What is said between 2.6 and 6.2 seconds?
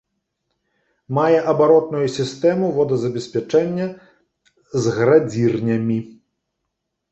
водазабеспячэння з градзірнямі.